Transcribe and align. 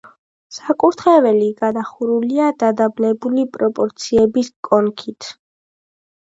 საკურთხეველი 0.57 1.49
გადახურულია 1.59 2.47
დადაბლებული 2.63 3.45
პროპორციების 3.59 4.51
კონქით. 4.71 5.31